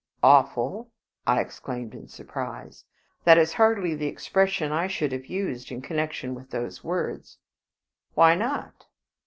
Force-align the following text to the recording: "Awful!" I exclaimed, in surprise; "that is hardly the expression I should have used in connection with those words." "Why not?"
"Awful!" 0.23 0.89
I 1.27 1.39
exclaimed, 1.41 1.93
in 1.93 2.07
surprise; 2.07 2.85
"that 3.23 3.37
is 3.37 3.53
hardly 3.53 3.93
the 3.93 4.07
expression 4.07 4.71
I 4.71 4.87
should 4.87 5.11
have 5.11 5.27
used 5.27 5.71
in 5.71 5.79
connection 5.83 6.33
with 6.33 6.49
those 6.49 6.83
words." 6.83 7.37
"Why 8.15 8.33
not?" 8.33 8.87